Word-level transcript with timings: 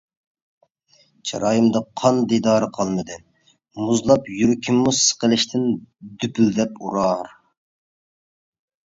چىرايىمدا 1.31 1.81
قان 2.01 2.21
دىدارى 2.31 2.69
قالمىدى 2.77 3.17
مۇزلاپ، 3.89 4.31
يۈرىكىممۇ 4.37 4.95
سىقىلىشتىن 5.01 5.69
دۈپۈلدەپ 6.25 6.81
ئۇرار! 6.89 7.31